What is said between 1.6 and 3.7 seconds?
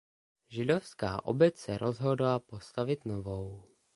rozhodla postavit novou.